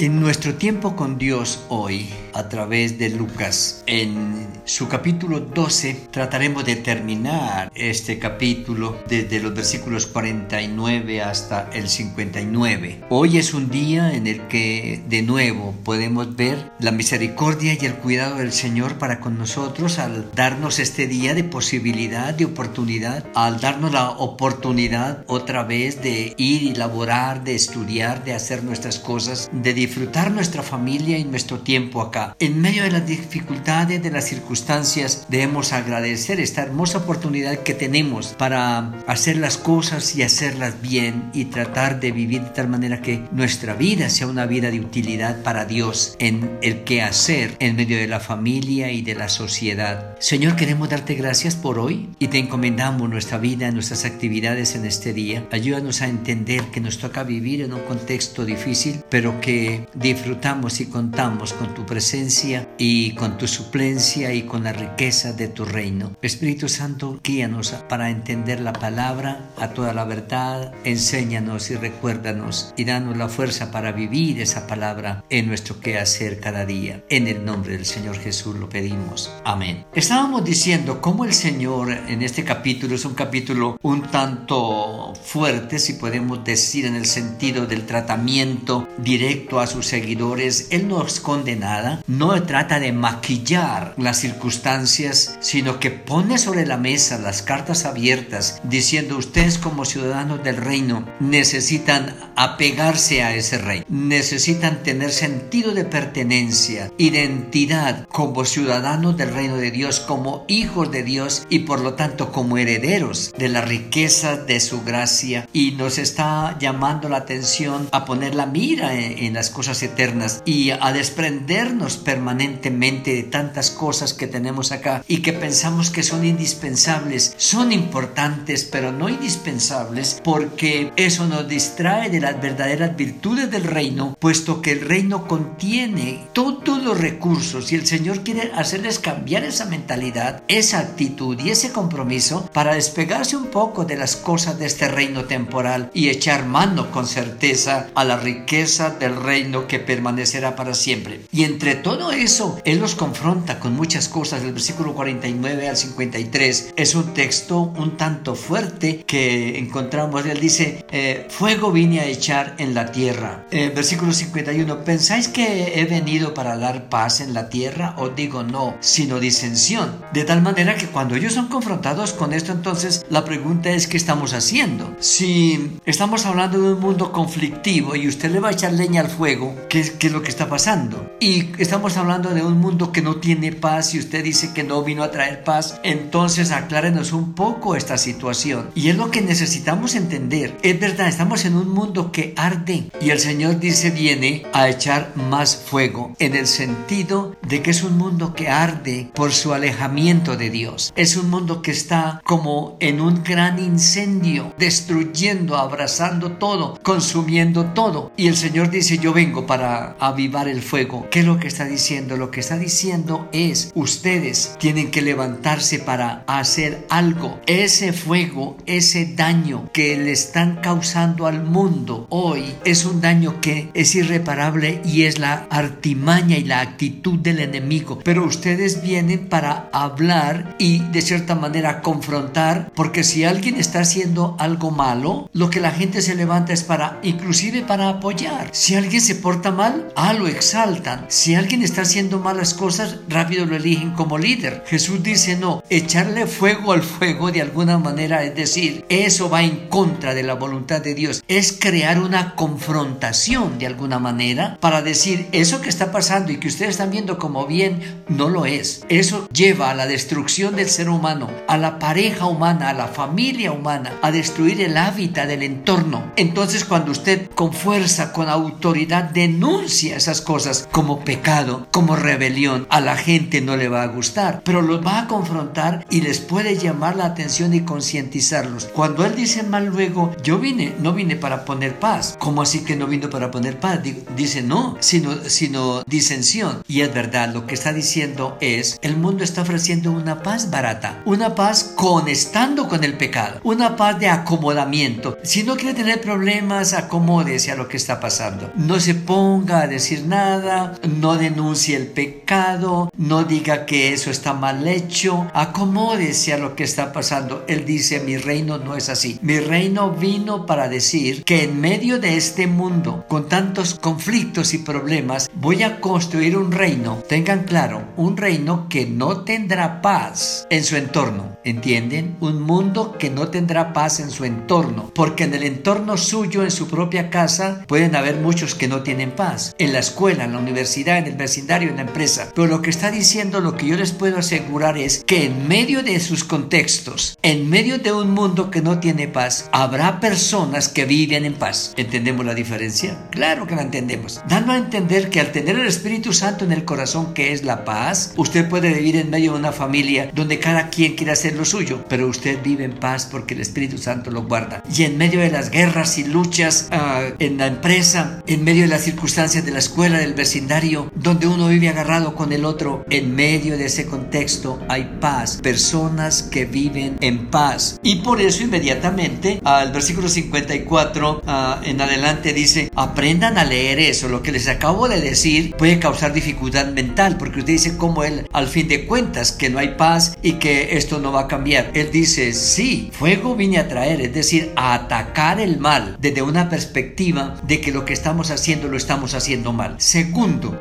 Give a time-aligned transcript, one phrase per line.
[0.00, 6.64] En nuestro tiempo con Dios hoy, a través de Lucas, en su capítulo 12, trataremos
[6.64, 13.06] de terminar este capítulo desde los versículos 49 hasta el 59.
[13.08, 17.94] Hoy es un día en el que de nuevo podemos ver la misericordia y el
[17.94, 23.60] cuidado del Señor para con nosotros al darnos este día de posibilidad, de oportunidad, al
[23.60, 29.50] darnos la oportunidad otra vez de ir y laborar, de estudiar, de hacer nuestras cosas,
[29.52, 32.36] de disfrutar nuestra familia y nuestro tiempo acá.
[32.38, 38.34] En medio de las dificultades, de las circunstancias, debemos agradecer esta hermosa oportunidad que tenemos
[38.36, 43.24] para hacer las cosas y hacerlas bien y tratar de vivir de tal manera que
[43.32, 47.96] nuestra vida sea una vida de utilidad para Dios en el que hacer en medio
[47.96, 50.16] de la familia y de la sociedad.
[50.18, 55.14] Señor, queremos darte gracias por hoy y te encomendamos nuestra vida, nuestras actividades en este
[55.14, 55.46] día.
[55.50, 60.86] Ayúdanos a entender que nos toca vivir en un contexto difícil, pero que disfrutamos y
[60.86, 66.12] contamos con tu presencia y con tu suplencia y con la riqueza de tu reino.
[66.22, 72.84] Espíritu Santo, guíanos para entender la palabra a toda la verdad, enséñanos y recuérdanos y
[72.84, 77.04] danos la fuerza para vivir esa palabra en nuestro quehacer cada día.
[77.08, 79.30] En el nombre del Señor Jesús lo pedimos.
[79.44, 79.84] Amén.
[79.94, 85.94] Estábamos diciendo cómo el Señor en este capítulo es un capítulo un tanto fuerte, si
[85.94, 92.02] podemos decir, en el sentido del tratamiento directo a sus seguidores, Él no esconde nada,
[92.06, 98.60] no trata de maquillar las circunstancias, sino que pone sobre la mesa las cartas abiertas,
[98.64, 105.84] diciendo ustedes como ciudadanos del reino necesitan apegarse a ese rey, necesitan tener sentido de
[105.84, 111.94] pertenencia, identidad como ciudadanos del reino de Dios, como hijos de Dios y por lo
[111.94, 117.88] tanto como herederos de la riqueza de su gracia y nos está llamando la atención
[117.92, 123.72] a poner la mira en, en las cosas eternas y a desprendernos permanentemente de tantas
[123.72, 127.34] cosas que tenemos acá y que pensamos que son indispensables.
[127.38, 134.16] Son importantes, pero no indispensables porque eso nos distrae de las verdaderas virtudes del reino,
[134.20, 139.64] puesto que el reino contiene todos los recursos y el Señor quiere hacerles cambiar esa
[139.64, 144.86] mentalidad, esa actitud y ese compromiso para despegarse un poco de las cosas de este
[144.86, 150.74] reino temporal y echar mano con certeza a la riqueza del reino que permanecerá para
[150.74, 151.20] siempre.
[151.32, 154.42] Y entre todo eso, Él los confronta con muchas cosas.
[154.42, 160.26] El versículo 49 al 53 es un texto un tanto fuerte que encontramos.
[160.26, 163.46] Él dice, eh, fuego vine a echar en la tierra.
[163.50, 167.94] Eh, versículo 51, ¿pensáis que he venido para dar paz en la tierra?
[167.98, 170.04] Os digo no, sino disensión.
[170.12, 173.96] De tal manera que cuando ellos son confrontados con esto, entonces la pregunta es, ¿qué
[173.96, 174.94] estamos haciendo?
[175.00, 179.08] Si estamos hablando de un mundo conflictivo y usted le va a echar leña al
[179.08, 179.27] fuego,
[179.68, 181.10] qué es, qué es lo que está pasando.
[181.20, 184.82] Y estamos hablando de un mundo que no tiene paz y usted dice que no
[184.82, 185.78] vino a traer paz.
[185.82, 188.70] Entonces aclárenos un poco esta situación.
[188.74, 190.56] Y es lo que necesitamos entender.
[190.62, 195.12] Es verdad, estamos en un mundo que arde y el Señor dice viene a echar
[195.14, 200.36] más fuego en el sentido de que es un mundo que arde por su alejamiento
[200.36, 200.92] de Dios.
[200.96, 208.12] Es un mundo que está como en un gran incendio, destruyendo, abrazando todo, consumiendo todo.
[208.16, 211.08] Y el Señor dice yo vengo para avivar el fuego.
[211.10, 212.16] ¿Qué es lo que está diciendo?
[212.16, 217.40] Lo que está diciendo es, ustedes tienen que levantarse para hacer algo.
[217.46, 223.70] Ese fuego, ese daño que le están causando al mundo hoy es un daño que
[223.74, 227.98] es irreparable y es la artimaña y la actitud del enemigo.
[228.04, 234.36] Pero ustedes vienen para hablar y de cierta manera confrontar, porque si alguien está haciendo
[234.38, 238.50] algo malo, lo que la gente se levanta es para, inclusive para apoyar.
[238.52, 241.06] Si alguien se porta mal, ah, lo exaltan.
[241.08, 244.64] Si alguien está haciendo malas cosas, rápido lo eligen como líder.
[244.66, 249.70] Jesús dice, no, echarle fuego al fuego de alguna manera, es decir, eso va en
[249.70, 251.24] contra de la voluntad de Dios.
[251.26, 256.48] Es crear una confrontación de alguna manera para decir, eso que está pasando y que
[256.48, 258.84] ustedes están viendo como bien, no lo es.
[258.90, 263.52] Eso lleva a la destrucción del ser humano, a la pareja humana, a la familia
[263.52, 266.12] humana, a destruir el hábitat del entorno.
[266.16, 272.80] Entonces cuando usted con fuerza, con autoridad, denuncia esas cosas como pecado, como rebelión, a
[272.80, 276.56] la gente no le va a gustar, pero los va a confrontar y les puede
[276.56, 278.66] llamar la atención y concientizarlos.
[278.66, 282.16] Cuando él dice mal luego, yo vine, no vine para poner paz.
[282.18, 283.80] ¿Cómo así que no vino para poner paz?
[284.16, 286.62] Dice no, sino, sino disensión.
[286.66, 291.02] Y es verdad, lo que está diciendo es, el mundo está ofreciendo una paz barata,
[291.04, 295.18] una paz conectando con el pecado, una paz de acomodamiento.
[295.22, 298.52] Si no quiere tener problemas, acomódese a lo que está pasando.
[298.56, 304.10] No se se ponga a decir nada, no denuncie el pecado, no diga que eso
[304.10, 307.44] está mal hecho, acomódese a lo que está pasando.
[307.48, 309.18] Él dice, mi reino no es así.
[309.20, 314.58] Mi reino vino para decir que en medio de este mundo, con tantos conflictos y
[314.58, 317.02] problemas, voy a construir un reino.
[317.10, 321.36] Tengan claro, un reino que no tendrá paz en su entorno.
[321.44, 322.16] ¿Entienden?
[322.20, 324.90] Un mundo que no tendrá paz en su entorno.
[324.94, 329.12] Porque en el entorno suyo, en su propia casa, pueden haber muchos que no tienen
[329.12, 329.54] paz.
[329.58, 332.28] En la escuela, en la universidad, en el vecindario, en la empresa.
[332.34, 335.82] Pero lo que está diciendo, lo que yo les puedo asegurar es que en medio
[335.82, 340.84] de sus contextos, en medio de un mundo que no tiene paz, habrá personas que
[340.84, 341.74] viven en paz.
[341.76, 343.08] ¿Entendemos la diferencia?
[343.10, 344.20] Claro que la entendemos.
[344.28, 347.64] Dando a entender que al tener el Espíritu Santo en el corazón, que es la
[347.64, 351.44] paz, usted puede vivir en medio de una familia donde cada quien quiere hacer lo
[351.44, 354.62] suyo, pero usted vive en paz porque el Espíritu Santo lo guarda.
[354.74, 358.67] Y en medio de las guerras y luchas uh, en la empresa, en medio de
[358.68, 363.14] las circunstancias de la escuela, del vecindario, donde uno vive agarrado con el otro, en
[363.14, 367.78] medio de ese contexto hay paz, personas que viven en paz.
[367.82, 374.08] Y por eso inmediatamente al versículo 54 uh, en adelante dice, aprendan a leer eso,
[374.08, 378.26] lo que les acabo de decir puede causar dificultad mental, porque usted dice como él
[378.32, 381.70] al fin de cuentas que no hay paz y que esto no va a cambiar.
[381.74, 386.48] Él dice, sí, fuego vine a traer, es decir, a atacar el mal desde una
[386.48, 389.76] perspectiva de que lo que estamos haciendo lo estamos haciendo mal.
[389.78, 390.60] Segundo,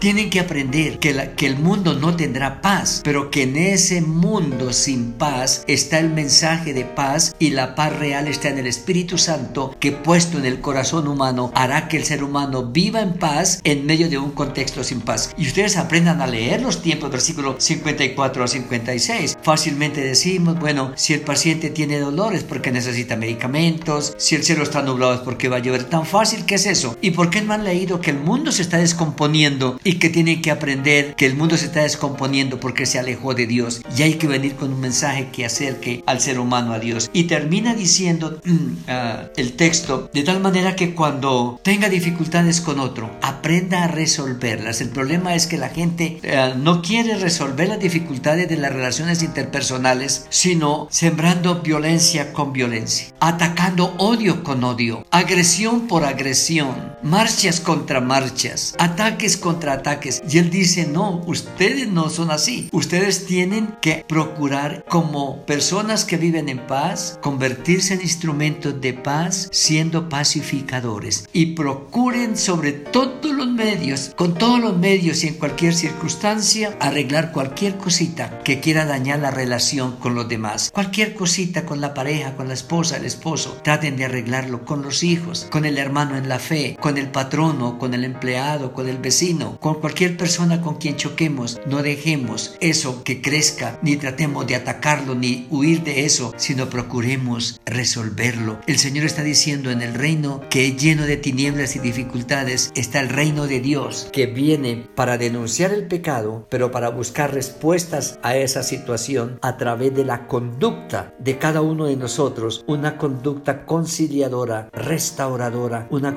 [0.00, 5.12] tienen que aprender que el mundo no tendrá paz, pero que en ese mundo sin
[5.12, 9.76] paz está el mensaje de paz y la paz real está en el Espíritu Santo
[9.78, 13.86] que puesto en el corazón humano hará que el ser humano viva en paz en
[13.86, 15.34] medio de un contexto sin paz.
[15.36, 19.38] Y ustedes aprendan a leer los tiempos, versículo 54 a 56.
[19.42, 24.82] Fácilmente decimos, bueno, si el paciente tiene dolores porque necesita medicamentos, si el cielo está
[24.82, 25.84] nublado es porque va a llover.
[25.84, 26.96] Tan fácil que es eso.
[27.00, 30.40] ¿Y por qué no han leído que el mundo se está descomponiendo y que tienen
[30.40, 33.82] que aprender que el mundo se está descomponiendo porque se alejó de Dios?
[33.96, 37.10] Y hay que venir con un mensaje que acerque al ser humano a Dios.
[37.12, 43.10] Y termina diciendo uh, el texto de tal manera que cuando tenga dificultades con otro,
[43.20, 44.80] aprenda a resolverlas.
[44.80, 49.24] El problema es que la gente uh, no quiere resolver las dificultades de las relaciones
[49.24, 58.00] interpersonales, sino sembrando violencia con violencia, atacando odio con odio, agresión por agresión, marchas contra
[58.00, 60.22] marchas, ataques contra ataques.
[60.28, 62.68] Y él dice, no, ustedes no son así.
[62.72, 69.48] Ustedes tienen que procurar como personas que viven en paz, convertirse en instrumentos de paz,
[69.52, 71.28] siendo pacificadores.
[71.32, 77.32] Y procuren sobre todos los medios, con todos los medios y en cualquier circunstancia, arreglar
[77.32, 80.70] cualquier cosita que quiera dañar la relación con los demás.
[80.72, 85.02] Cualquier cosita con la pareja, con la esposa, el esposo, traten de arreglarlo con los
[85.02, 88.98] hijos, con el hermano en la fe, con el patrono, con el empleado, con el
[88.98, 91.60] vecino, con cualquier persona con quien choquemos.
[91.66, 97.60] No dejemos eso que crezca, ni tratemos de atacarlo, ni huir de eso, sino procuremos
[97.64, 98.58] resolverlo.
[98.66, 103.08] El Señor está diciendo en el reino que lleno de tinieblas y dificultades está el
[103.08, 108.62] reino de Dios que viene para denunciar el pecado, pero para buscar respuestas a esa
[108.62, 115.86] situación a través de la conducta de cada uno de nosotros, una conducta conciliadora, restauradora,
[115.90, 116.16] una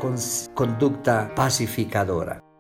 [0.72, 2.51] conducta pacificadora.